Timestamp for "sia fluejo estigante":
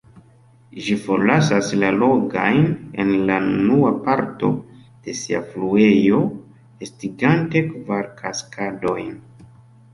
5.21-7.67